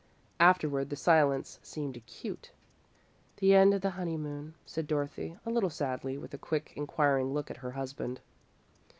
[0.39, 2.49] Afterward, the silence seemed acute.
[3.37, 7.51] "The end of the honeymoon," said Dorothy, a little sadly, with a quick, inquiring look
[7.51, 8.19] at her husband.